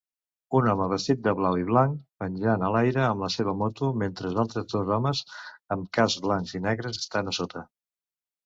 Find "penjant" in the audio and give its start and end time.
2.23-2.65